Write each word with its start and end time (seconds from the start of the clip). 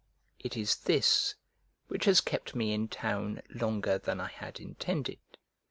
It 0.39 0.57
is 0.57 0.77
this 0.77 1.35
which 1.87 2.05
has 2.05 2.21
kept 2.21 2.55
me 2.55 2.73
in 2.73 2.87
town 2.87 3.43
longer 3.53 3.99
than 3.99 4.19
I 4.19 4.29
had 4.29 4.59
intended. 4.59 5.19